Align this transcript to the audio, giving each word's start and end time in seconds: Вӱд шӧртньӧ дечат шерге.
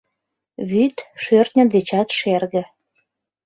Вӱд 0.69 0.95
шӧртньӧ 1.23 1.63
дечат 1.73 2.09
шерге. 2.19 2.63